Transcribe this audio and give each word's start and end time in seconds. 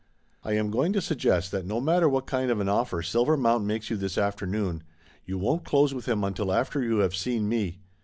"I 0.43 0.53
am 0.53 0.71
going 0.71 0.93
to 0.93 0.99
suggest 0.99 1.51
that 1.51 1.63
no 1.63 1.79
matter 1.79 2.09
what 2.09 2.25
kind 2.25 2.49
of 2.49 2.59
an 2.59 2.67
offer 2.67 3.03
Silvermount 3.03 3.65
makes 3.65 3.91
you 3.91 3.97
this 3.97 4.17
afternoon, 4.17 4.81
you 5.25 5.37
won't 5.37 5.63
close 5.63 5.93
with 5.93 6.07
him 6.07 6.23
until 6.23 6.51
after 6.51 6.81
you 6.81 6.97
have 7.05 7.13
seen 7.15 7.47
me. 7.47 7.77